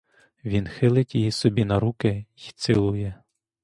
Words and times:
Він 0.45 0.67
хилить 0.67 1.15
її 1.15 1.31
собі 1.31 1.65
на 1.65 1.79
руки 1.79 2.25
й 2.35 2.51
цілує. 2.55 3.23